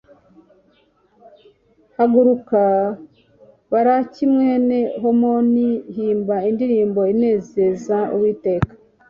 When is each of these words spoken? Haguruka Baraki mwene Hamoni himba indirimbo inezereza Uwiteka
Haguruka 1.95 2.61
Baraki 3.71 4.23
mwene 4.33 4.77
Hamoni 5.01 5.67
himba 5.95 6.35
indirimbo 6.49 7.01
inezereza 7.13 7.97
Uwiteka 8.15 8.71